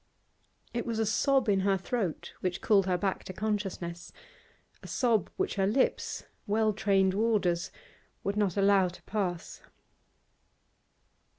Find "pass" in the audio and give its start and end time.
9.03-9.61